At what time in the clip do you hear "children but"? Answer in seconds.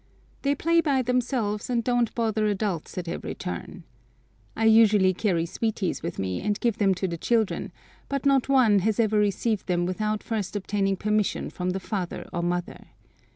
7.19-8.25